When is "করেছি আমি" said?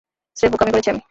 0.71-0.99